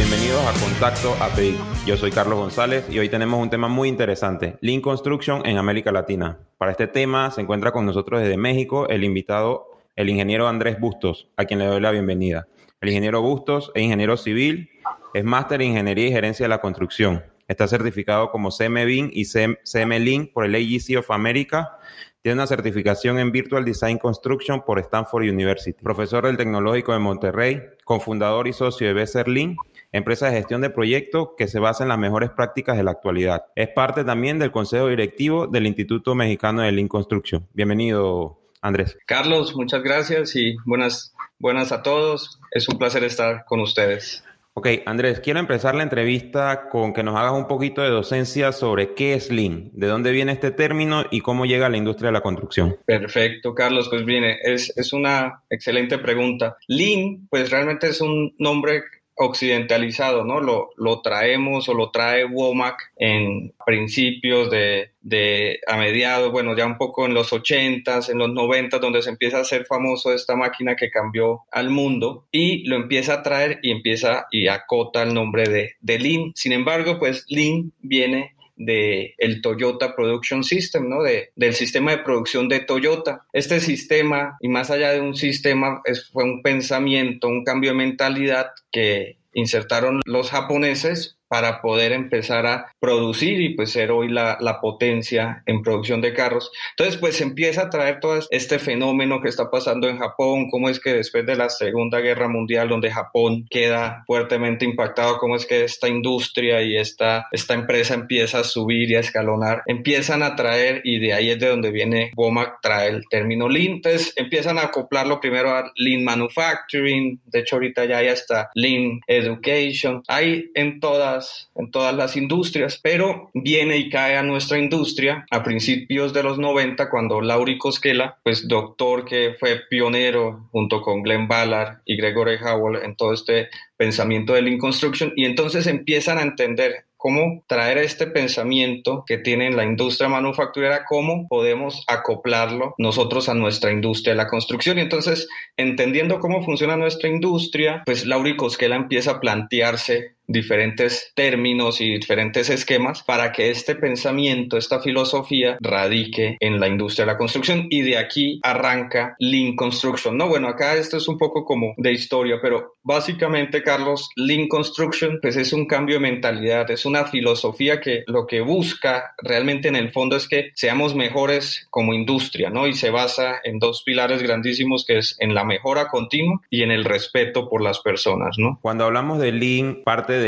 [0.00, 1.58] bienvenidos a Contacto API.
[1.84, 5.92] Yo soy Carlos González y hoy tenemos un tema muy interesante, Lean Construction en América
[5.92, 6.38] Latina.
[6.56, 11.28] Para este tema se encuentra con nosotros desde México el invitado, el ingeniero Andrés Bustos,
[11.36, 12.48] a quien le doy la bienvenida.
[12.80, 14.70] El ingeniero Bustos es ingeniero civil,
[15.12, 17.22] es máster en Ingeniería y Gerencia de la Construcción.
[17.46, 21.78] Está certificado como CMBIN y CMLIN por el AGC of America
[22.22, 25.82] tiene una certificación en Virtual Design Construction por Stanford University.
[25.82, 29.56] Profesor del Tecnológico de Monterrey, cofundador y socio de Besserlin,
[29.92, 33.46] empresa de gestión de proyectos que se basa en las mejores prácticas de la actualidad.
[33.56, 37.46] Es parte también del Consejo Directivo del Instituto Mexicano de Lean Construction.
[37.52, 38.96] Bienvenido, Andrés.
[39.06, 42.38] Carlos, muchas gracias y buenas, buenas a todos.
[42.52, 44.24] Es un placer estar con ustedes.
[44.52, 48.94] Ok, Andrés, quiero empezar la entrevista con que nos hagas un poquito de docencia sobre
[48.94, 52.14] qué es Lean, de dónde viene este término y cómo llega a la industria de
[52.14, 52.76] la construcción.
[52.84, 56.56] Perfecto, Carlos, pues viene, es, es una excelente pregunta.
[56.66, 58.82] Lean, pues realmente es un nombre
[59.22, 60.40] occidentalizado, ¿no?
[60.40, 66.64] Lo, lo traemos o lo trae Womack en principios de, de, a mediados, bueno, ya
[66.64, 70.36] un poco en los 80s, en los 90 donde se empieza a hacer famoso esta
[70.36, 75.12] máquina que cambió al mundo y lo empieza a traer y empieza y acota el
[75.12, 76.32] nombre de, de Lean.
[76.34, 81.02] Sin embargo, pues Lean viene de el Toyota Production System, ¿no?
[81.02, 83.26] De, del sistema de producción de Toyota.
[83.32, 88.50] Este sistema, y más allá de un sistema, fue un pensamiento, un cambio de mentalidad
[88.70, 94.60] que insertaron los japoneses para poder empezar a producir y pues ser hoy la, la,
[94.60, 96.50] potencia en producción de carros.
[96.70, 100.80] Entonces pues empieza a traer todo este fenómeno que está pasando en Japón, cómo es
[100.80, 105.62] que después de la Segunda Guerra Mundial donde Japón queda fuertemente impactado, cómo es que
[105.62, 110.82] esta industria y esta, esta empresa empieza a subir y a escalonar, empiezan a traer
[110.82, 114.62] y de ahí es de donde viene Womack trae el término Lean, entonces empiezan a
[114.62, 120.80] acoplarlo primero a Lean Manufacturing, de hecho ahorita ya hay hasta Lean Education, hay en
[120.80, 121.19] todas
[121.54, 126.38] en todas las industrias, pero viene y cae a nuestra industria a principios de los
[126.38, 132.36] 90 cuando Lauri Koskela, pues doctor que fue pionero junto con Glenn Ballard y Gregory
[132.36, 137.78] Howell en todo este pensamiento de Lean Construction y entonces empiezan a entender cómo traer
[137.78, 144.18] este pensamiento que tiene la industria manufacturera, cómo podemos acoplarlo nosotros a nuestra industria de
[144.18, 144.76] la construcción.
[144.76, 145.26] Y entonces,
[145.56, 152.48] entendiendo cómo funciona nuestra industria, pues Lauri Koskela empieza a plantearse diferentes términos y diferentes
[152.50, 157.82] esquemas para que este pensamiento, esta filosofía radique en la industria de la construcción y
[157.82, 160.16] de aquí arranca Lean Construction.
[160.16, 165.18] No, bueno, acá esto es un poco como de historia, pero básicamente, Carlos, Lean Construction
[165.20, 169.76] pues es un cambio de mentalidad, es una filosofía que lo que busca realmente en
[169.76, 172.66] el fondo es que seamos mejores como industria, ¿no?
[172.66, 176.70] Y se basa en dos pilares grandísimos que es en la mejora continua y en
[176.70, 178.58] el respeto por las personas, ¿no?
[178.62, 180.19] Cuando hablamos de Lean, parte de,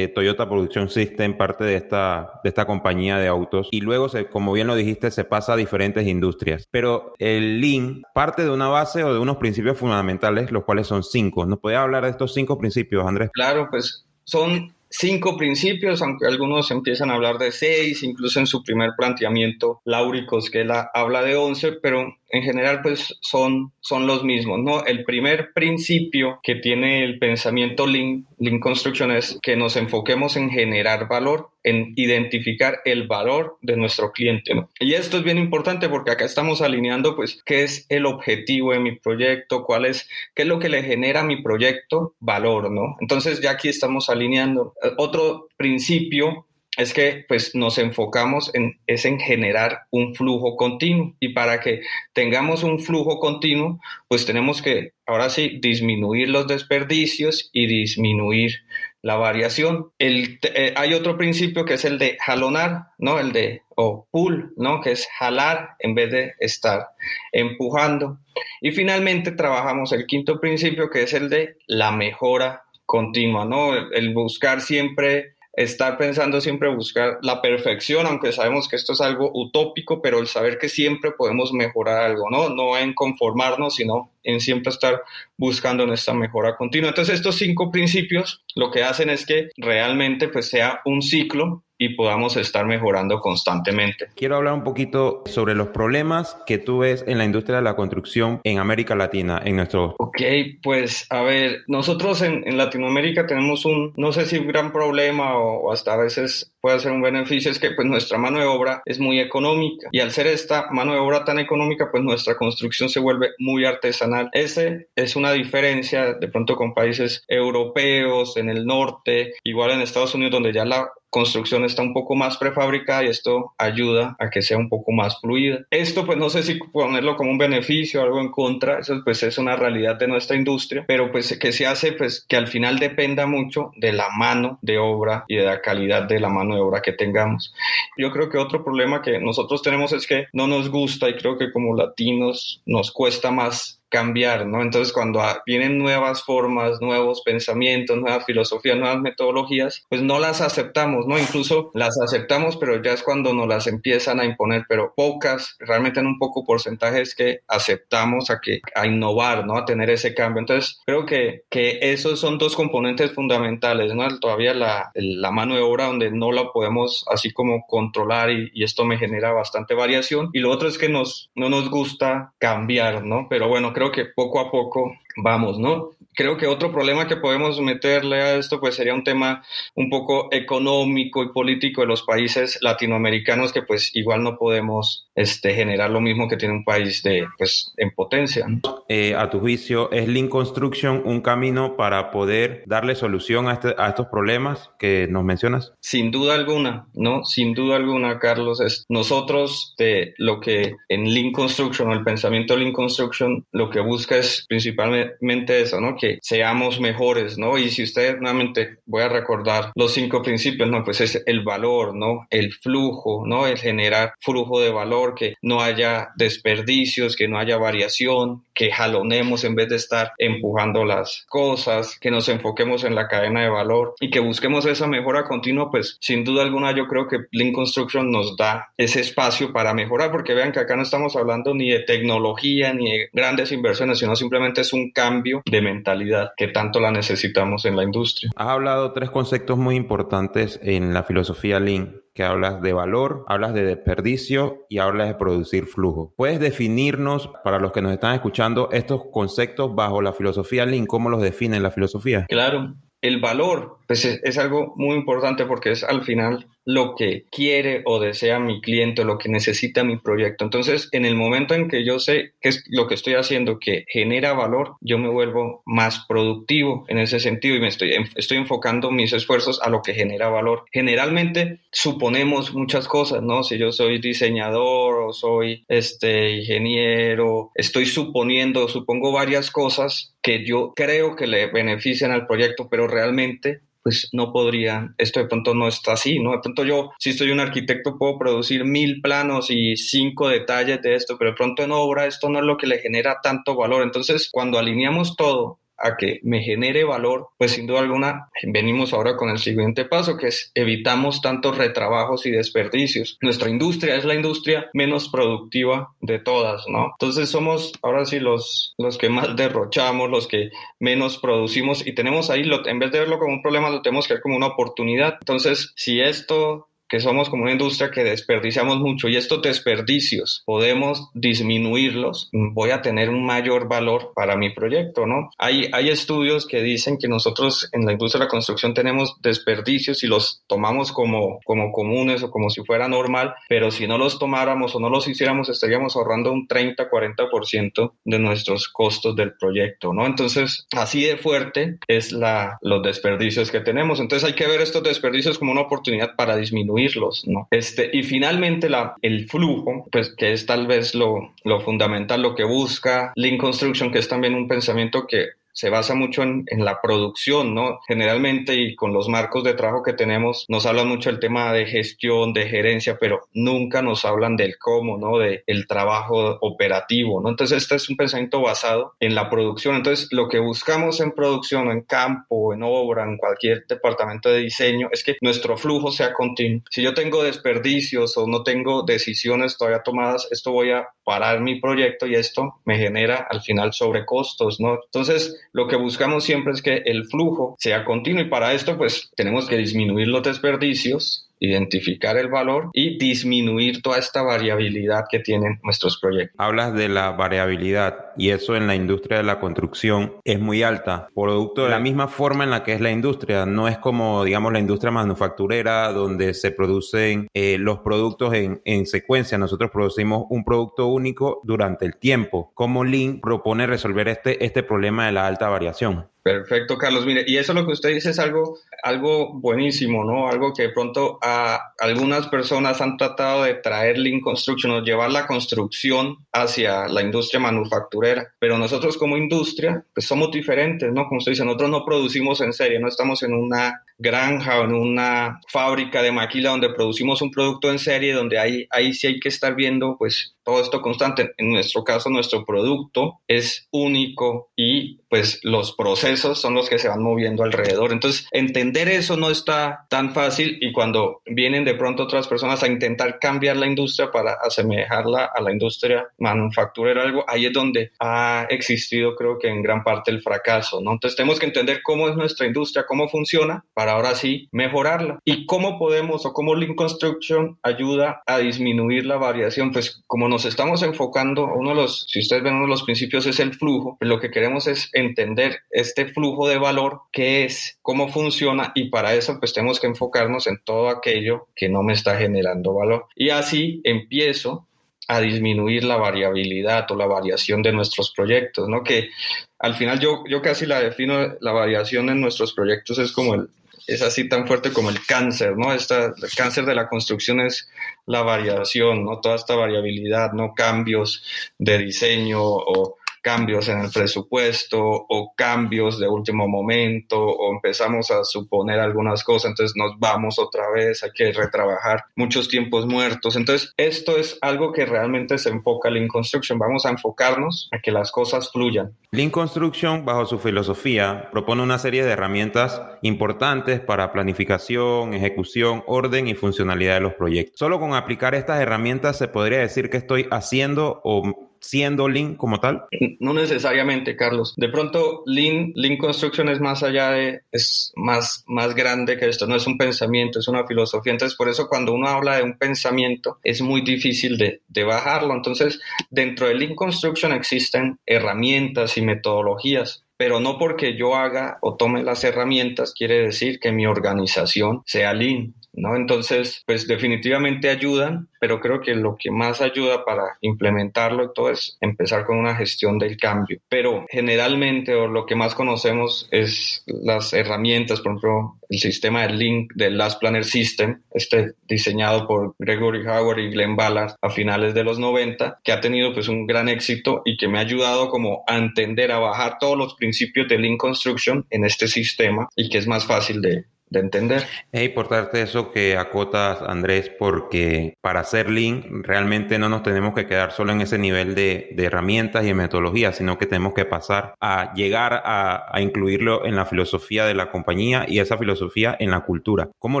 [0.14, 4.52] Toyota Production System, parte de esta, de esta compañía de autos, y luego, se, como
[4.52, 6.68] bien lo dijiste, se pasa a diferentes industrias.
[6.70, 11.02] Pero el Lean parte de una base o de unos principios fundamentales, los cuales son
[11.02, 11.46] cinco.
[11.46, 13.30] ¿Nos puede hablar de estos cinco principios, Andrés?
[13.32, 18.62] Claro, pues son cinco principios, aunque algunos empiezan a hablar de seis, incluso en su
[18.62, 24.24] primer planteamiento, Lauricos, que él habla de once, pero en general pues son, son los
[24.24, 24.84] mismos, ¿no?
[24.84, 30.50] El primer principio que tiene el pensamiento Lean, Lean Construction es que nos enfoquemos en
[30.50, 34.70] generar valor, en identificar el valor de nuestro cliente, ¿no?
[34.78, 38.80] Y esto es bien importante porque acá estamos alineando pues qué es el objetivo de
[38.80, 42.96] mi proyecto, cuál es, qué es lo que le genera a mi proyecto valor, ¿no?
[43.00, 44.74] Entonces ya aquí estamos alineando.
[44.96, 51.30] Otro principio es que pues nos enfocamos en, es en generar un flujo continuo y
[51.30, 51.82] para que
[52.12, 58.62] tengamos un flujo continuo pues tenemos que ahora sí disminuir los desperdicios y disminuir
[59.02, 59.90] la variación.
[59.98, 63.18] El, eh, hay otro principio que es el de jalonar, ¿no?
[63.18, 64.80] El de o pull, ¿no?
[64.80, 66.88] Que es jalar en vez de estar
[67.32, 68.18] empujando.
[68.60, 73.72] Y finalmente trabajamos el quinto principio que es el de la mejora continua, ¿no?
[73.72, 79.30] el buscar siempre estar pensando siempre buscar la perfección, aunque sabemos que esto es algo
[79.34, 82.48] utópico, pero el saber que siempre podemos mejorar algo, ¿no?
[82.48, 85.02] No en conformarnos, sino en siempre estar
[85.36, 86.90] buscando nuestra mejora continua.
[86.90, 91.94] Entonces, estos cinco principios lo que hacen es que realmente pues sea un ciclo y
[91.94, 94.08] podamos estar mejorando constantemente.
[94.14, 97.74] Quiero hablar un poquito sobre los problemas que tú ves en la industria de la
[97.74, 99.94] construcción en América Latina, en nuestro...
[99.98, 100.20] Ok,
[100.62, 105.72] pues a ver, nosotros en, Latinoamérica tenemos un, no sé si un gran problema o,
[105.72, 108.98] hasta a veces puede ser un beneficio es que pues nuestra mano de obra es
[108.98, 113.00] muy económica y al ser esta mano de obra tan económica pues nuestra construcción se
[113.00, 114.28] vuelve muy artesanal.
[114.32, 120.14] Ese es una diferencia de pronto con países europeos en el norte, igual en Estados
[120.14, 124.42] Unidos donde ya la construcción está un poco más prefabricada y esto ayuda a que
[124.42, 125.58] sea un poco más fluida.
[125.70, 129.22] Esto pues no sé si ponerlo como un beneficio o algo en contra, eso pues
[129.24, 132.78] es una realidad de nuestra industria, pero pues que se hace pues que al final
[132.78, 136.60] dependa mucho de la mano de obra y de la calidad de la mano de
[136.60, 137.52] obra que tengamos.
[137.96, 141.38] Yo creo que otro problema que nosotros tenemos es que no nos gusta y creo
[141.38, 144.62] que como latinos nos cuesta más cambiar, ¿no?
[144.62, 151.06] Entonces, cuando vienen nuevas formas, nuevos pensamientos, nuevas filosofías, nuevas metodologías, pues no las aceptamos,
[151.06, 151.18] ¿no?
[151.18, 156.00] Incluso las aceptamos, pero ya es cuando nos las empiezan a imponer, pero pocas, realmente
[156.00, 159.56] en un poco porcentajes que aceptamos a que a innovar, ¿no?
[159.56, 160.40] A tener ese cambio.
[160.40, 164.08] Entonces, creo que, que esos son dos componentes fundamentales, ¿no?
[164.20, 168.64] Todavía la, la mano de obra donde no la podemos así como controlar y, y
[168.64, 170.30] esto me genera bastante variación.
[170.32, 173.26] Y lo otro es que nos, no nos gusta cambiar, ¿no?
[173.28, 175.92] Pero bueno, creo que poco a poco vamos, ¿no?
[176.14, 179.42] Creo que otro problema que podemos meterle a esto pues sería un tema
[179.74, 185.54] un poco económico y político de los países latinoamericanos que pues igual no podemos este,
[185.54, 188.46] generar lo mismo que tiene un país de pues en potencia.
[188.88, 193.74] Eh, a tu juicio, ¿es Lean Construction un camino para poder darle solución a, este,
[193.78, 195.72] a estos problemas que nos mencionas?
[195.80, 197.24] Sin duda alguna, ¿no?
[197.24, 198.60] Sin duda alguna, Carlos.
[198.60, 203.80] Es nosotros de lo que en Lean Construction o el pensamiento Lean Construction lo que
[203.80, 205.96] busca es principalmente eso, ¿no?
[205.96, 207.58] Que seamos mejores, ¿no?
[207.58, 210.84] Y si usted nuevamente voy a recordar los cinco principios, ¿no?
[210.84, 212.26] Pues es el valor, ¿no?
[212.30, 213.46] El flujo, ¿no?
[213.46, 219.44] El generar flujo de valor, que no haya desperdicios, que no haya variación, que jalonemos
[219.44, 223.94] en vez de estar empujando las cosas, que nos enfoquemos en la cadena de valor
[224.00, 228.10] y que busquemos esa mejora continua, pues sin duda alguna yo creo que Lean Construction
[228.10, 231.80] nos da ese espacio para mejorar, porque vean que acá no estamos hablando ni de
[231.80, 233.59] tecnología ni de grandes inversiones,
[233.94, 238.30] sino simplemente es un cambio de mentalidad que tanto la necesitamos en la industria.
[238.36, 243.54] Has hablado tres conceptos muy importantes en la filosofía Lean que hablas de valor, hablas
[243.54, 246.12] de desperdicio y hablas de producir flujo.
[246.16, 250.86] ¿Puedes definirnos, para los que nos están escuchando, estos conceptos bajo la filosofía Lean?
[250.86, 252.26] ¿Cómo los define la filosofía?
[252.28, 257.82] Claro, el valor pues es, algo muy importante porque es al final lo que quiere
[257.86, 260.44] o desea mi cliente, lo que necesita mi proyecto.
[260.44, 263.86] Entonces, en el momento en que yo sé que es lo que estoy haciendo que
[263.88, 268.92] genera valor, yo me vuelvo más productivo en ese sentido y me estoy, estoy enfocando
[268.92, 270.66] mis esfuerzos a lo que genera valor.
[270.70, 273.42] Generalmente suponemos muchas cosas, ¿no?
[273.42, 280.74] Si yo soy diseñador o soy este ingeniero, estoy suponiendo, supongo varias cosas que yo
[280.76, 285.68] creo que le benefician al proyecto, pero realmente pues no podrían, esto de pronto no
[285.68, 286.32] está así, ¿no?
[286.32, 290.94] De pronto yo, si soy un arquitecto, puedo producir mil planos y cinco detalles de
[290.94, 293.82] esto, pero de pronto en obra esto no es lo que le genera tanto valor.
[293.82, 299.16] Entonces, cuando alineamos todo a que me genere valor, pues sin duda alguna venimos ahora
[299.16, 303.18] con el siguiente paso, que es evitamos tantos retrabajos y desperdicios.
[303.20, 306.92] Nuestra industria es la industria menos productiva de todas, ¿no?
[306.98, 312.30] Entonces somos ahora sí los, los que más derrochamos, los que menos producimos y tenemos
[312.30, 314.48] ahí, lo, en vez de verlo como un problema, lo tenemos que ver como una
[314.48, 315.16] oportunidad.
[315.20, 321.08] Entonces, si esto que somos como una industria que desperdiciamos mucho y estos desperdicios podemos
[321.14, 325.30] disminuirlos, voy a tener un mayor valor para mi proyecto, ¿no?
[325.38, 330.02] Hay, hay estudios que dicen que nosotros en la industria de la construcción tenemos desperdicios
[330.02, 334.18] y los tomamos como, como comunes o como si fuera normal, pero si no los
[334.18, 340.06] tomáramos o no los hiciéramos estaríamos ahorrando un 30-40% de nuestros costos del proyecto, ¿no?
[340.06, 344.00] Entonces, así de fuerte es la, los desperdicios que tenemos.
[344.00, 346.79] Entonces hay que ver estos desperdicios como una oportunidad para disminuir
[347.26, 347.48] ¿no?
[347.50, 352.34] Este, y finalmente la, el flujo, pues que es tal vez lo, lo fundamental, lo
[352.34, 356.64] que busca Lean Construction, que es también un pensamiento que se basa mucho en, en,
[356.64, 357.80] la producción, ¿no?
[357.86, 361.66] Generalmente y con los marcos de trabajo que tenemos, nos hablan mucho del tema de
[361.66, 365.18] gestión, de gerencia, pero nunca nos hablan del cómo, ¿no?
[365.18, 367.30] De el trabajo operativo, ¿no?
[367.30, 369.76] Entonces, este es un pensamiento basado en la producción.
[369.76, 374.88] Entonces, lo que buscamos en producción, en campo, en obra, en cualquier departamento de diseño,
[374.92, 376.62] es que nuestro flujo sea continuo.
[376.70, 381.60] Si yo tengo desperdicios o no tengo decisiones todavía tomadas, esto voy a parar mi
[381.60, 384.78] proyecto y esto me genera al final sobrecostos, ¿no?
[384.84, 389.10] Entonces, lo que buscamos siempre es que el flujo sea continuo y para esto pues
[389.16, 395.58] tenemos que disminuir los desperdicios identificar el valor y disminuir toda esta variabilidad que tienen
[395.62, 396.36] nuestros proyectos.
[396.38, 401.08] Hablas de la variabilidad y eso en la industria de la construcción es muy alta,
[401.14, 403.46] producto de la misma forma en la que es la industria.
[403.46, 408.86] No es como, digamos, la industria manufacturera donde se producen eh, los productos en, en
[408.86, 409.38] secuencia.
[409.38, 412.52] Nosotros producimos un producto único durante el tiempo.
[412.54, 416.06] ¿Cómo Lean propone resolver este, este problema de la alta variación?
[416.22, 417.06] Perfecto, Carlos.
[417.06, 420.28] Mire, y eso lo que usted dice es algo, algo buenísimo, ¿no?
[420.28, 425.10] Algo que de pronto a algunas personas han tratado de traer Lean Construction o llevar
[425.10, 428.34] la construcción hacia la industria manufacturera.
[428.38, 431.06] Pero nosotros como industria, pues somos diferentes, ¿no?
[431.06, 434.74] Como usted dice, nosotros no producimos en serie, no estamos en una granja o en
[434.74, 439.20] una fábrica de maquila donde producimos un producto en serie, donde ahí, ahí sí hay
[439.20, 441.32] que estar viendo, pues, todo esto constante.
[441.36, 446.88] En nuestro caso, nuestro producto es único y pues los procesos son los que se
[446.88, 447.92] van moviendo alrededor.
[447.92, 452.68] Entonces, entender eso no está tan fácil y cuando vienen de pronto otras personas a
[452.68, 458.46] intentar cambiar la industria para asemejarla a la industria manufacturera, algo, ahí es donde ha
[458.48, 460.92] existido creo que en gran parte el fracaso, ¿no?
[460.92, 465.46] Entonces, tenemos que entender cómo es nuestra industria, cómo funciona para ahora sí mejorarla y
[465.46, 470.82] cómo podemos o cómo Lean Construction ayuda a disminuir la variación, pues como nos estamos
[470.82, 474.20] enfocando, uno de los, si ustedes ven, uno de los principios es el flujo, lo
[474.20, 479.38] que queremos es entender este flujo de valor, qué es, cómo funciona y para eso
[479.38, 483.06] pues tenemos que enfocarnos en todo aquello que no me está generando valor.
[483.14, 484.66] Y así empiezo
[485.10, 488.84] a disminuir la variabilidad o la variación de nuestros proyectos, ¿no?
[488.84, 489.10] Que
[489.58, 493.48] al final yo, yo casi la defino, la variación en nuestros proyectos es como el,
[493.86, 495.72] es así tan fuerte como el cáncer, ¿no?
[495.72, 497.68] Esta, el cáncer de la construcción es
[498.06, 499.20] la variación, ¿no?
[499.20, 500.54] Toda esta variabilidad, ¿no?
[500.54, 501.24] Cambios
[501.58, 508.24] de diseño o cambios en el presupuesto o cambios de último momento o empezamos a
[508.24, 513.36] suponer algunas cosas, entonces nos vamos otra vez, hay que retrabajar muchos tiempos muertos.
[513.36, 516.58] Entonces, esto es algo que realmente se enfoca Lean Construction.
[516.58, 518.92] Vamos a enfocarnos a que las cosas fluyan.
[519.12, 526.28] Lean Construction, bajo su filosofía, propone una serie de herramientas importantes para planificación, ejecución, orden
[526.28, 527.58] y funcionalidad de los proyectos.
[527.58, 532.58] Solo con aplicar estas herramientas se podría decir que estoy haciendo o siendo Lean como
[532.60, 532.84] tal?
[533.20, 534.54] No necesariamente, Carlos.
[534.56, 537.16] De pronto, Lean, Lean Construction es más allá
[537.52, 541.12] es más, más grande que esto, no es un pensamiento, es una filosofía.
[541.12, 545.34] Entonces, por eso cuando uno habla de un pensamiento, es muy difícil de, de bajarlo.
[545.34, 551.76] Entonces, dentro de Lean Construction existen herramientas y metodologías pero no porque yo haga o
[551.76, 555.54] tome las herramientas quiere decir que mi organización sea lean.
[555.72, 555.96] ¿No?
[555.96, 561.76] Entonces, pues definitivamente ayudan, pero creo que lo que más ayuda para implementarlo todo es
[561.80, 563.60] empezar con una gestión del cambio.
[563.68, 569.34] Pero generalmente, o lo que más conocemos es las herramientas, por ejemplo, el sistema de
[569.34, 574.74] Link del Last Planner System, este diseñado por Gregory Howard y Glenn Ballard a finales
[574.74, 578.08] de los 90, que ha tenido pues un gran éxito y que me ha ayudado
[578.08, 582.68] como a entender, a bajar todos los principios de Lean Construction en este sistema y
[582.68, 584.44] que es más fácil de, de entender.
[584.72, 590.26] Es importante eso que acotas, Andrés, porque para hacer Lean realmente no nos tenemos que
[590.26, 594.34] quedar solo en ese nivel de, herramientas y de metodología, sino que tenemos que pasar
[594.40, 599.20] a llegar a, incluirlo en la filosofía de la compañía y esa filosofía en la
[599.20, 599.70] cultura.
[599.78, 600.00] ¿Cómo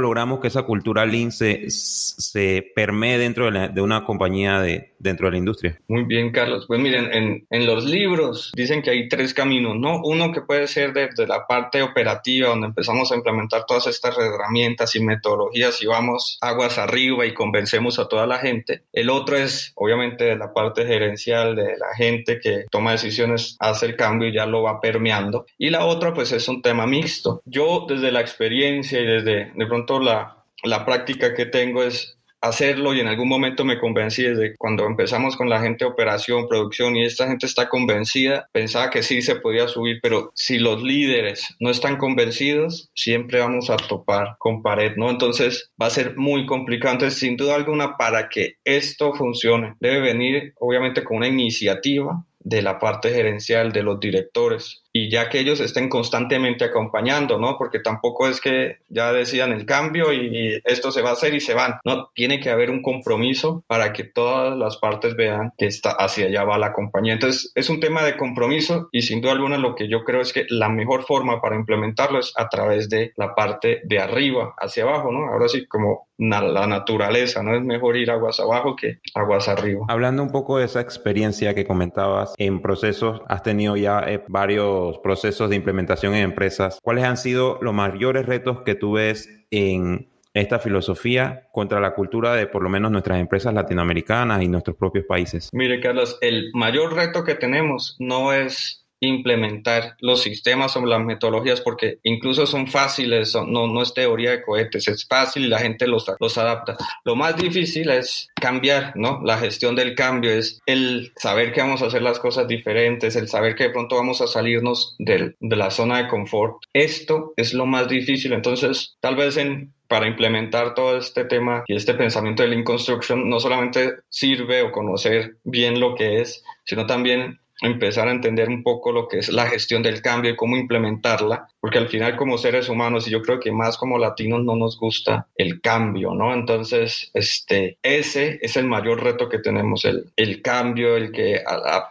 [0.00, 5.32] logramos que esa cultura Lean se, se permee dentro de, una compañía de, dentro de
[5.32, 5.80] la industria?
[5.88, 6.66] Muy bien, Carlos.
[6.68, 10.00] Pues miren, en, en los libros dicen que hay tres caminos, ¿no?
[10.04, 14.94] Uno que puede ser desde la parte operativa, donde empezamos a implementar todas estas herramientas
[14.96, 18.82] y metodologías y vamos aguas arriba y convencemos a toda la gente.
[18.92, 23.96] El otro es, obviamente, la parte gerencial, de la gente que toma decisiones, hace el
[23.96, 25.46] cambio y ya lo va permeando.
[25.58, 27.42] Y la otra, pues, es un tema mixto.
[27.44, 32.94] Yo, desde la experiencia y desde, de pronto, la, la práctica que tengo es hacerlo
[32.94, 36.96] y en algún momento me convencí desde cuando empezamos con la gente de operación, producción
[36.96, 41.54] y esta gente está convencida, pensaba que sí se podía subir, pero si los líderes
[41.60, 45.10] no están convencidos, siempre vamos a topar con pared, ¿no?
[45.10, 46.80] Entonces va a ser muy complicado.
[47.10, 52.78] Sin duda alguna, para que esto funcione, debe venir obviamente con una iniciativa de la
[52.78, 57.56] parte gerencial, de los directores, y ya que ellos estén constantemente acompañando, ¿no?
[57.56, 61.40] Porque tampoco es que ya decidan el cambio y, esto se va a hacer y
[61.40, 62.10] se van, ¿no?
[62.14, 66.44] Tiene que haber un compromiso para que todas las partes vean que está hacia allá
[66.44, 67.12] va la compañía.
[67.12, 70.32] Entonces, es un tema de compromiso y sin duda alguna lo que yo creo es
[70.32, 74.84] que la mejor forma para implementarlo es a través de la parte de arriba hacia
[74.84, 75.26] abajo, ¿no?
[75.26, 77.56] Ahora sí, como la naturaleza, ¿no?
[77.56, 79.86] Es mejor ir aguas abajo que aguas arriba.
[79.88, 84.79] Hablando un poco de esa experiencia que comentabas en procesos, has tenido ya eh, varios
[85.02, 90.10] procesos de implementación en empresas, ¿cuáles han sido los mayores retos que tú ves en
[90.34, 95.04] esta filosofía contra la cultura de por lo menos nuestras empresas latinoamericanas y nuestros propios
[95.06, 95.48] países?
[95.52, 101.60] Mire, Carlos, el mayor reto que tenemos no es implementar los sistemas o las metodologías
[101.60, 105.86] porque incluso son fáciles, no, no es teoría de cohetes, es fácil y la gente
[105.86, 106.76] los, los adapta.
[107.04, 109.20] Lo más difícil es cambiar, ¿no?
[109.24, 113.28] La gestión del cambio es el saber que vamos a hacer las cosas diferentes, el
[113.28, 116.62] saber que de pronto vamos a salirnos de la zona de confort.
[116.72, 121.74] Esto es lo más difícil, entonces tal vez en para implementar todo este tema y
[121.74, 126.86] este pensamiento de Lean Construction no solamente sirve o conocer bien lo que es, sino
[126.86, 130.56] también empezar a entender un poco lo que es la gestión del cambio y cómo
[130.56, 134.56] implementarla, porque al final como seres humanos, y yo creo que más como latinos no
[134.56, 136.32] nos gusta el cambio, ¿no?
[136.32, 141.40] Entonces, este, ese es el mayor reto que tenemos, el, el cambio, el que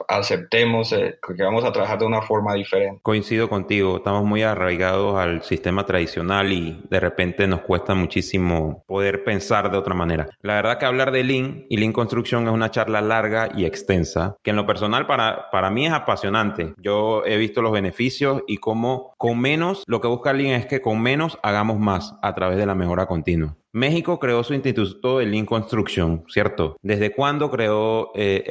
[0.07, 2.99] aceptemos eh, que vamos a trabajar de una forma diferente.
[3.03, 9.23] Coincido contigo, estamos muy arraigados al sistema tradicional y de repente nos cuesta muchísimo poder
[9.23, 10.29] pensar de otra manera.
[10.41, 14.35] La verdad que hablar de Lean y Lean Construction es una charla larga y extensa,
[14.43, 16.73] que en lo personal para para mí es apasionante.
[16.77, 20.81] Yo he visto los beneficios y cómo con menos, lo que busca Lean es que
[20.81, 23.57] con menos hagamos más a través de la mejora continua.
[23.71, 26.77] México creó su instituto de Lean Construction, ¿cierto?
[26.81, 28.43] ¿Desde cuándo creó eh,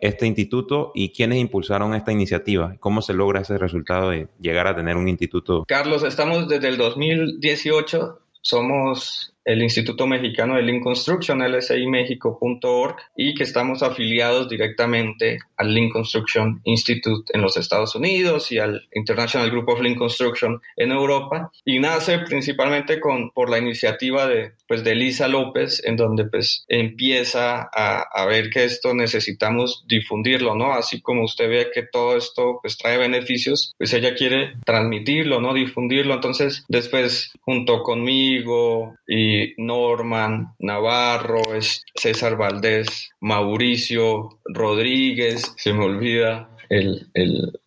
[0.00, 2.76] este instituto y quiénes impulsaron esta iniciativa?
[2.80, 5.64] ¿Cómo se logra ese resultado de llegar a tener un instituto?
[5.66, 13.44] Carlos, estamos desde el 2018, somos el Instituto Mexicano de Lean Construction, lsimexico.org, y que
[13.44, 19.70] estamos afiliados directamente al Lean Construction Institute en los Estados Unidos y al International Group
[19.70, 21.50] of Lean Construction en Europa.
[21.64, 26.66] Y nace principalmente con, por la iniciativa de, pues, de Lisa López, en donde pues,
[26.68, 30.74] empieza a, a ver que esto necesitamos difundirlo, ¿no?
[30.74, 35.54] Así como usted ve que todo esto pues, trae beneficios, pues ella quiere transmitirlo, ¿no?
[35.54, 36.12] Difundirlo.
[36.12, 41.42] Entonces, después, junto conmigo y Norman, Navarro,
[41.94, 47.08] César Valdés, Mauricio Rodríguez, se me olvida el,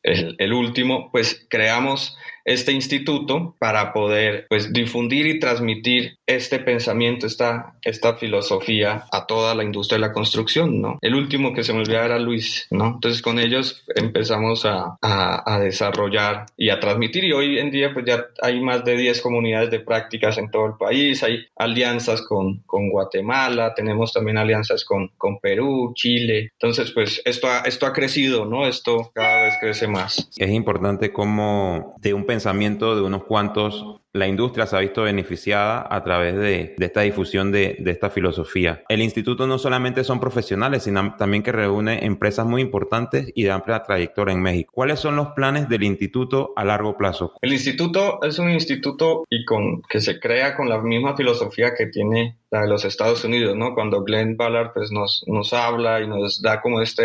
[0.04, 7.74] el último, pues creamos este instituto para poder pues difundir y transmitir este pensamiento, esta,
[7.84, 10.98] esta filosofía a toda la industria de la construcción, ¿no?
[11.02, 12.88] El último que se me olvidaba era Luis, ¿no?
[12.96, 18.06] Entonces con ellos empezamos a, a, desarrollar y a transmitir y hoy en día pues
[18.06, 22.60] ya hay más de 10 comunidades de prácticas en todo el país, hay alianzas con,
[22.66, 27.94] con Guatemala, tenemos también alianzas con, con Perú, Chile, entonces pues esto ha, esto ha
[27.94, 28.66] crecido, ¿no?
[28.66, 30.30] Esto cada vez crece más.
[30.38, 35.88] Es importante como de un pensamiento de unos cuantos la industria se ha visto beneficiada
[35.90, 38.84] a través de, esta difusión de, esta filosofía.
[38.90, 43.52] El instituto no solamente son profesionales, sino también que reúne empresas muy importantes y de
[43.52, 44.72] amplia trayectoria en México.
[44.74, 47.34] ¿Cuáles son los planes del instituto a largo plazo?
[47.42, 51.88] El instituto es un instituto y con, que se crea con la misma filosofía que
[51.88, 53.74] tiene la de los Estados Unidos, ¿no?
[53.74, 57.04] Cuando Glenn Ballard pues, nos, nos habla y nos da como esta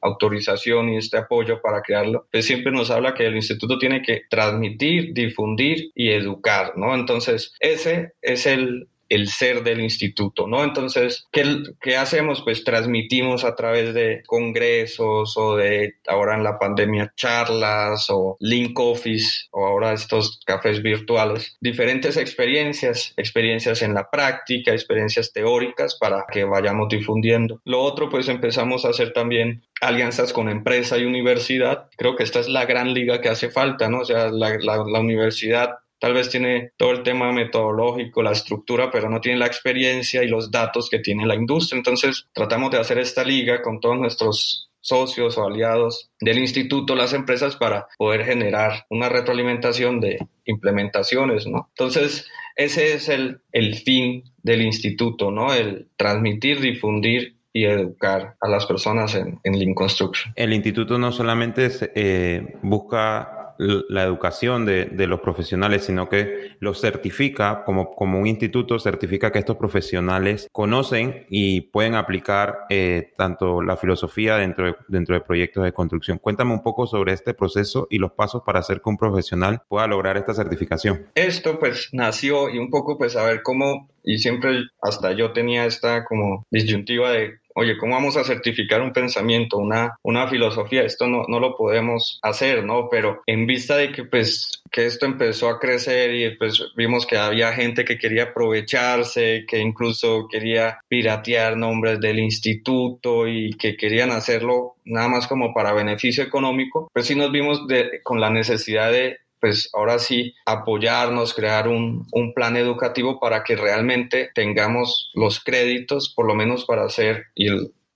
[0.00, 4.22] autorización y este apoyo para crearlo, pues siempre nos habla que el instituto tiene que
[4.30, 6.45] transmitir, difundir y educar
[6.76, 6.94] ¿no?
[6.94, 10.64] Entonces, ese es el, el ser del instituto, ¿no?
[10.64, 11.44] Entonces, ¿qué,
[11.80, 12.42] ¿qué, hacemos?
[12.42, 18.78] Pues transmitimos a través de congresos o de ahora en la pandemia charlas o link
[18.78, 26.24] office o ahora estos cafés virtuales, diferentes experiencias, experiencias en la práctica, experiencias teóricas para
[26.30, 27.60] que vayamos difundiendo.
[27.64, 31.88] Lo otro, pues empezamos a hacer también alianzas con empresa y universidad.
[31.96, 34.00] Creo que esta es la gran liga que hace falta, ¿no?
[34.00, 39.08] O sea, la, la universidad tal vez tiene todo el tema metodológico, la estructura, pero
[39.08, 41.78] no tiene la experiencia y los datos que tiene la industria.
[41.78, 47.12] Entonces, tratamos de hacer esta liga con todos nuestros socios o aliados del instituto, las
[47.12, 51.68] empresas, para poder generar una retroalimentación de implementaciones, ¿no?
[51.70, 55.52] Entonces, ese es el, el fin del instituto, ¿no?
[55.52, 60.32] El transmitir, difundir y educar a las personas en, en Lean Construction.
[60.36, 66.80] El instituto no solamente eh, busca la educación de, de, los profesionales, sino que los
[66.80, 73.62] certifica como, como un instituto, certifica que estos profesionales conocen y pueden aplicar eh, tanto
[73.62, 76.18] la filosofía dentro de, dentro de proyectos de construcción.
[76.18, 79.86] Cuéntame un poco sobre este proceso y los pasos para hacer que un profesional pueda
[79.86, 81.06] lograr esta certificación.
[81.14, 85.66] Esto pues nació y un poco pues a ver cómo, y siempre hasta yo tenía
[85.66, 90.82] esta como disyuntiva de oye, ¿cómo vamos a certificar un pensamiento, una, una filosofía?
[90.82, 92.88] Esto no, no lo podemos hacer, ¿no?
[92.90, 97.16] Pero en vista de que pues que esto empezó a crecer y pues vimos que
[97.16, 104.10] había gente que quería aprovecharse, que incluso quería piratear nombres del instituto y que querían
[104.10, 108.92] hacerlo nada más como para beneficio económico, pues sí nos vimos de, con la necesidad
[108.92, 115.38] de pues ahora sí apoyarnos, crear un, un plan educativo para que realmente tengamos los
[115.38, 117.26] créditos, por lo menos para hacer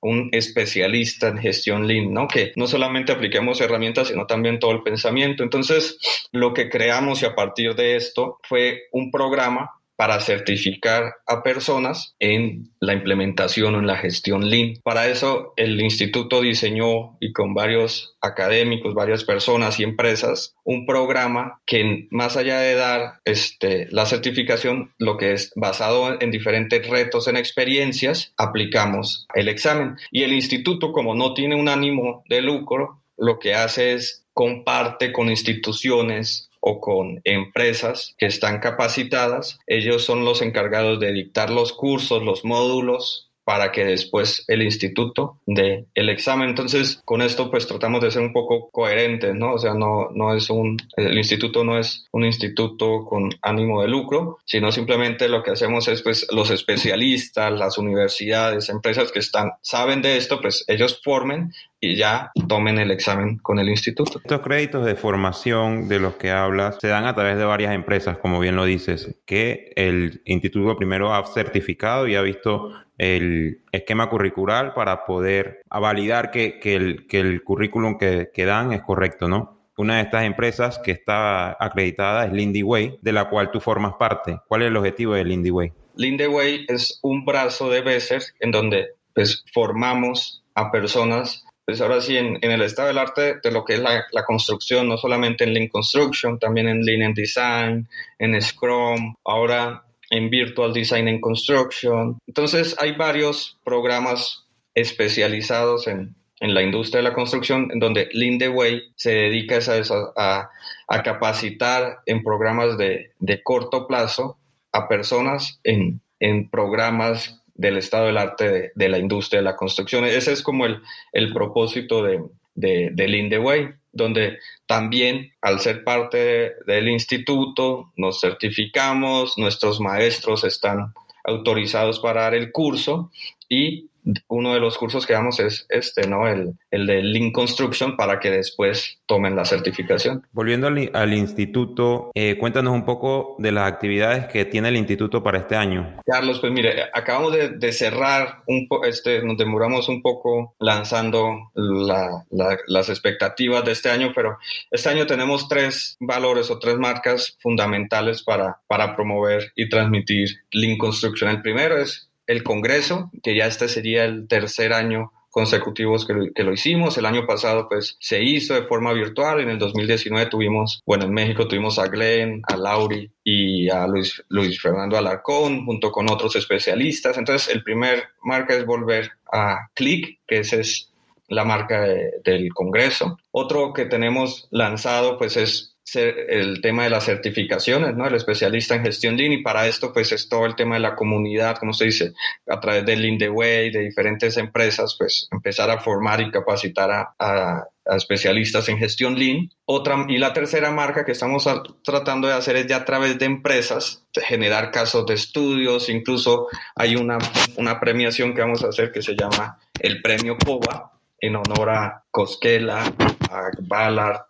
[0.01, 2.29] un especialista en gestión Lean, ¿no?
[2.29, 5.43] Que no solamente apliquemos herramientas, sino también todo el pensamiento.
[5.43, 5.99] Entonces,
[6.31, 12.15] lo que creamos y a partir de esto fue un programa para certificar a personas
[12.19, 14.79] en la implementación o en la gestión Lean.
[14.83, 21.61] Para eso el instituto diseñó y con varios académicos, varias personas y empresas un programa
[21.67, 27.29] que más allá de dar este, la certificación, lo que es basado en diferentes retos,
[27.29, 29.97] en experiencias, aplicamos el examen.
[30.11, 35.13] Y el instituto, como no tiene un ánimo de lucro, lo que hace es comparte
[35.13, 39.59] con instituciones o con empresas que están capacitadas.
[39.67, 45.39] Ellos son los encargados de dictar los cursos, los módulos para que después el instituto
[45.45, 46.51] dé el examen.
[46.51, 49.55] Entonces, con esto pues tratamos de ser un poco coherentes, ¿no?
[49.55, 53.89] O sea, no, no es un, el instituto no es un instituto con ánimo de
[53.89, 59.51] lucro, sino simplemente lo que hacemos es pues los especialistas, las universidades, empresas que están,
[59.63, 64.21] saben de esto, pues ellos formen y ya tomen el examen con el instituto.
[64.23, 68.19] Estos créditos de formación de los que hablas se dan a través de varias empresas,
[68.19, 74.11] como bien lo dices, que el instituto primero ha certificado y ha visto el esquema
[74.11, 79.27] curricular para poder validar que, que, el, que el currículum que, que dan es correcto,
[79.27, 79.59] ¿no?
[79.79, 83.95] Una de estas empresas que está acreditada es Lindy Way, de la cual tú formas
[83.95, 84.39] parte.
[84.47, 85.73] ¿Cuál es el objetivo de Lindy Way?
[85.97, 92.01] Lindy Way es un brazo de Besser en donde pues, formamos a personas pues ahora
[92.01, 94.97] sí, en, en, el estado del arte de lo que es la, la, construcción, no
[94.97, 101.21] solamente en Lean Construction, también en Lean Design, en Scrum, ahora en Virtual Design and
[101.21, 102.19] Construction.
[102.27, 104.45] Entonces hay varios programas
[104.75, 110.13] especializados en, en la industria de la construcción, en donde the Way se dedica a,
[110.17, 110.51] a,
[110.89, 114.39] a capacitar en programas de, de, corto plazo
[114.73, 120.05] a personas en, en programas del estado del arte de, la industria de la construcción.
[120.07, 120.81] Ese es como el,
[121.13, 122.23] el propósito de,
[122.55, 129.81] de, de Lean the Way, donde también al ser parte del instituto nos certificamos, nuestros
[129.81, 133.11] maestros están autorizados para dar el curso
[133.49, 133.89] y
[134.29, 136.27] uno de los cursos que damos es este, ¿no?
[136.27, 140.27] El, el de Lean Construction para que después tomen la certificación.
[140.33, 145.23] Volviendo al, al instituto, eh, cuéntanos un poco de las actividades que tiene el instituto
[145.23, 146.01] para este año.
[146.07, 151.51] Carlos, pues mire, acabamos de, de cerrar, un po este, nos demoramos un poco lanzando
[151.55, 154.39] la, la, las expectativas de este año, pero
[154.71, 160.79] este año tenemos tres valores o tres marcas fundamentales para, para promover y transmitir Lean
[160.79, 161.31] Construction.
[161.31, 166.33] El primero es el Congreso, que ya este sería el tercer año consecutivos que lo,
[166.33, 166.97] que lo, hicimos.
[166.97, 169.41] El año pasado pues se hizo de forma virtual.
[169.41, 174.23] En el 2019 tuvimos, bueno, en México tuvimos a Glenn, a Lauri y a Luis,
[174.29, 177.19] Luis Fernando Alarcón junto con otros especialistas.
[177.19, 180.93] Entonces el primer marca es volver a Click, que esa es
[181.27, 183.19] la marca de, del Congreso.
[183.33, 188.07] Otro que tenemos lanzado pues es el tema de las certificaciones, ¿no?
[188.07, 190.95] El especialista en gestión Lean y para esto pues es todo el tema de la
[190.95, 192.13] comunidad, como se dice,
[192.47, 196.91] a través de Lean the Way, de diferentes empresas, pues empezar a formar y capacitar
[196.91, 199.51] a, a, a especialistas en gestión Lean.
[199.65, 203.19] Otra, y la tercera marca que estamos a, tratando de hacer es ya a través
[203.19, 207.19] de empresas, de generar casos de estudios, incluso hay una,
[207.57, 212.05] una premiación que vamos a hacer que se llama el Premio COBA, en honor a
[212.11, 212.83] Cosquela,
[213.31, 214.23] a Ballard,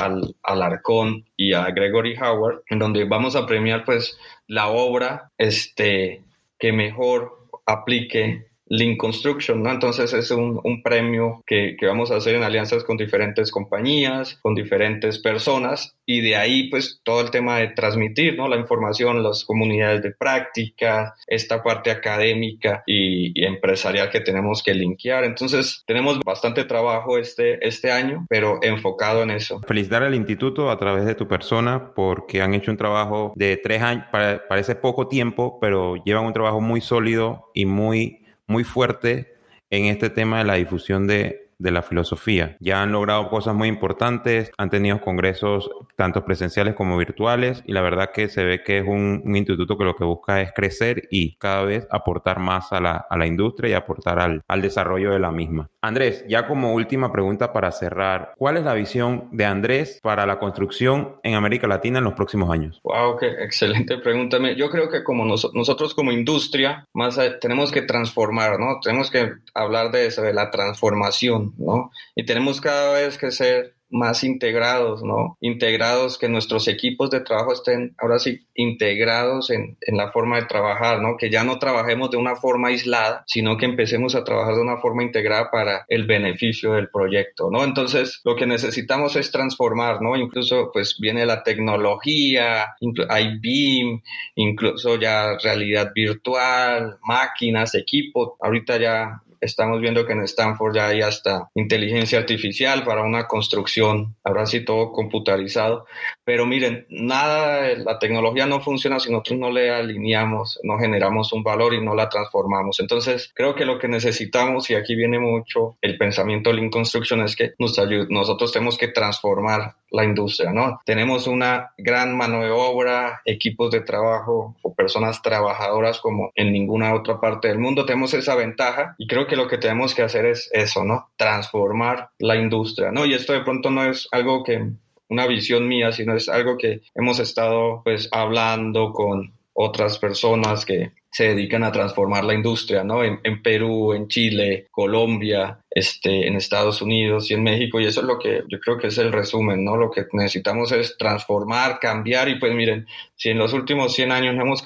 [0.00, 6.22] al Alarcón y a Gregory Howard, en donde vamos a premiar pues la obra este,
[6.58, 9.70] que mejor aplique Lean Construction, ¿no?
[9.70, 14.38] Entonces es un, un premio que, que, vamos a hacer en alianzas con diferentes compañías,
[14.42, 18.48] con diferentes personas y de ahí pues todo el tema de transmitir, ¿no?
[18.48, 24.74] La información, las comunidades de práctica, esta parte académica y, y empresarial que tenemos que
[24.74, 25.24] linkear.
[25.24, 29.60] Entonces tenemos bastante trabajo este, este año, pero enfocado en eso.
[29.66, 33.82] Felicitar al instituto a través de tu persona porque han hecho un trabajo de tres
[33.82, 39.34] años, parece poco tiempo, pero llevan un trabajo muy sólido y muy muy fuerte
[39.70, 42.56] en este tema de la difusión de, de la filosofía.
[42.60, 47.82] Ya han logrado cosas muy importantes, han tenido congresos tanto presenciales como virtuales y la
[47.82, 51.36] verdad que se ve que es un, instituto que lo que busca es crecer y
[51.38, 55.18] cada vez aportar más a la, a la industria y aportar al, al, desarrollo de
[55.18, 55.70] la misma.
[55.82, 60.38] Andrés, ya como última pregunta para cerrar, ¿cuál es la visión de Andrés para la
[60.38, 62.80] construcción en América Latina en los próximos años?
[62.84, 64.38] Wow, qué excelente pregunta.
[64.56, 68.78] Yo creo que como nos, nosotros como industria, más tenemos que transformar, ¿no?
[68.80, 71.90] Tenemos que hablar de eso, de la transformación ¿no?
[72.14, 75.36] Y tenemos cada vez que ser más integrados, ¿no?
[75.40, 80.46] Integrados, que nuestros equipos de trabajo estén ahora sí integrados en, en, la forma de
[80.46, 81.16] trabajar, ¿no?
[81.16, 84.78] Que ya no trabajemos de una forma aislada, sino que empecemos a trabajar de una
[84.78, 87.64] forma integrada para el beneficio del proyecto, ¿no?
[87.64, 90.16] Entonces, lo que necesitamos es transformar, ¿no?
[90.16, 92.74] Incluso, pues, viene la tecnología,
[93.08, 94.00] hay BIM,
[94.34, 98.32] incluso ya realidad virtual, máquinas, equipos.
[98.40, 104.16] Ahorita ya Estamos viendo que en Stanford ya hay hasta inteligencia artificial para una construcción,
[104.24, 105.86] ahora sí todo computarizado.
[106.24, 111.42] Pero miren, nada, la tecnología no funciona si nosotros no le alineamos, no generamos un
[111.42, 112.80] valor y no la transformamos.
[112.80, 117.36] Entonces, creo que lo que necesitamos, y aquí viene mucho el pensamiento Lean Construction, es
[117.36, 120.80] que nos nosotros tenemos que transformar la industria, ¿no?
[120.84, 126.94] Tenemos una gran mano de obra, equipos de trabajo o personas trabajadoras como en ninguna
[126.94, 127.86] otra parte del mundo.
[127.86, 131.08] Tenemos esa ventaja y creo que lo que tenemos que hacer es eso, ¿no?
[131.16, 133.06] Transformar la industria, ¿no?
[133.06, 134.70] Y esto de pronto no es algo que
[135.08, 140.92] una visión mía, sino es algo que hemos estado pues hablando con otras personas que
[141.10, 143.02] se dedican a transformar la industria, ¿no?
[143.02, 148.06] En, Perú, en Chile, Colombia, este, en Estados Unidos y en México, y eso es
[148.06, 149.76] lo que yo creo que es el resumen, ¿no?
[149.76, 154.34] Lo que necesitamos es transformar, cambiar, y pues miren, si en los últimos 100 años
[154.34, 154.62] no hemos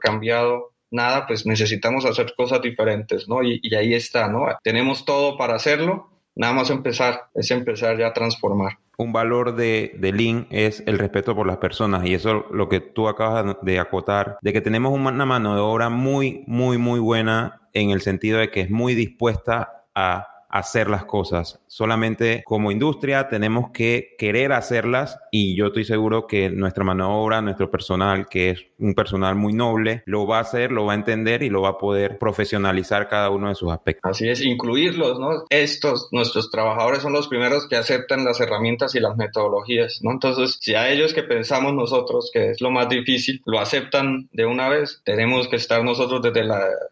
[0.00, 3.42] cambiado nada, pues necesitamos hacer cosas diferentes, ¿no?
[3.42, 4.46] Y, y ahí está, ¿no?
[4.62, 8.78] Tenemos todo para hacerlo, nada más empezar, es empezar ya a transformar.
[8.98, 12.80] Un valor de, de Lean es el respeto por las personas y eso lo que
[12.80, 17.60] tú acabas de acotar, de que tenemos una mano de obra muy, muy, muy buena
[17.72, 21.60] en el sentido de que es muy dispuesta a hacer las cosas.
[21.66, 27.14] Solamente como industria tenemos que querer hacerlas y yo estoy seguro que nuestra mano de
[27.14, 30.92] obra, nuestro personal, que es un personal muy noble, lo va a hacer, lo va
[30.92, 34.10] a entender y lo va a poder profesionalizar cada uno de sus aspectos.
[34.10, 35.44] Así es, incluirlos, ¿no?
[35.50, 40.12] Estos, nuestros trabajadores son los primeros que aceptan las herramientas y las metodologías, ¿no?
[40.12, 44.46] Entonces, si a ellos que pensamos nosotros que es lo más difícil, lo aceptan de
[44.46, 46.44] una vez, tenemos que estar nosotros desde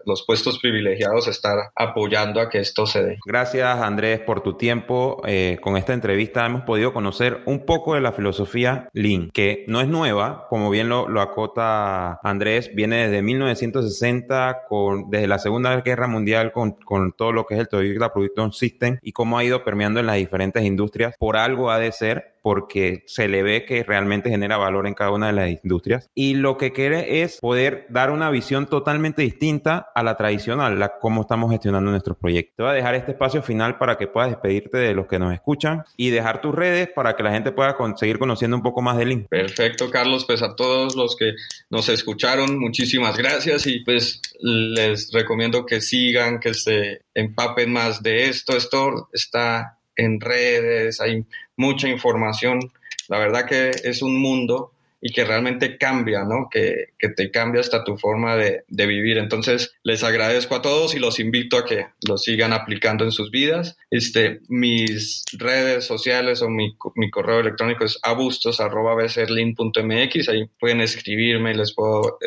[0.04, 3.18] los puestos privilegiados, estar apoyando a que esto se dé.
[3.24, 5.22] Gracias, Andrés, por tu tiempo.
[5.26, 9.80] Eh, con esta entrevista hemos podido conocer un poco de la filosofía Lean, que no
[9.80, 15.80] es nueva, como bien lo, lo acota Andrés viene desde 1960, con, desde la Segunda
[15.80, 19.44] Guerra Mundial, con, con todo lo que es el Toyota Production System y cómo ha
[19.44, 21.14] ido permeando en las diferentes industrias.
[21.18, 25.12] Por algo ha de ser porque se le ve que realmente genera valor en cada
[25.12, 26.10] una de las industrias.
[26.14, 30.98] Y lo que quiere es poder dar una visión totalmente distinta a la tradicional, la
[30.98, 32.54] cómo estamos gestionando nuestros proyectos.
[32.58, 35.32] Te voy a dejar este espacio final para que puedas despedirte de los que nos
[35.32, 38.98] escuchan y dejar tus redes para que la gente pueda seguir conociendo un poco más
[38.98, 39.26] de Link.
[39.30, 40.26] Perfecto, Carlos.
[40.26, 41.32] Pues a todos los que
[41.70, 48.26] nos escucharon, muchísimas gracias y pues les recomiendo que sigan, que se empapen más de
[48.28, 48.54] esto.
[48.54, 51.24] Esto está en redes, hay
[51.56, 52.60] mucha información.
[53.08, 54.73] La verdad que es un mundo
[55.06, 56.48] y que realmente cambia, ¿no?
[56.50, 59.18] Que, que te cambia hasta tu forma de, de, vivir.
[59.18, 63.30] Entonces, les agradezco a todos y los invito a que lo sigan aplicando en sus
[63.30, 63.76] vidas.
[63.90, 70.28] Este, mis redes sociales o mi, mi correo electrónico es abustos.becerlin.mx.
[70.30, 72.18] Ahí pueden escribirme y les puedo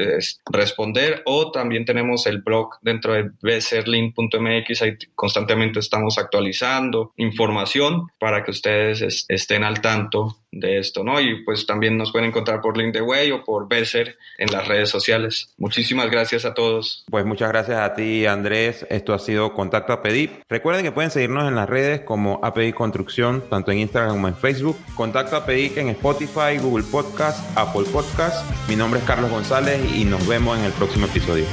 [0.51, 1.23] responder.
[1.25, 4.81] O también tenemos el blog dentro de becerlin.mx.
[4.83, 11.19] Ahí constantemente estamos actualizando información para que ustedes estén al tanto de esto, ¿no?
[11.19, 15.49] Y pues también nos pueden encontrar por LinkedIn o por Besser en las redes sociales.
[15.57, 17.05] Muchísimas gracias a todos.
[17.09, 18.85] Pues muchas gracias a ti, Andrés.
[18.89, 20.29] Esto ha sido Contacto APEDI.
[20.49, 24.35] Recuerden que pueden seguirnos en las redes como APEDI Construcción, tanto en Instagram como en
[24.35, 24.77] Facebook.
[24.95, 28.45] Contacto APEDI en Spotify, Google Podcast, Apple Podcast.
[28.67, 31.45] Mi nombre es Carlos González y nos vemos en el próximo episodio.